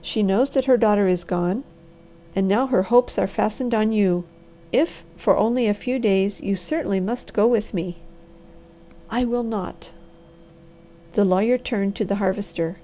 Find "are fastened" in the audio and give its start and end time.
3.18-3.74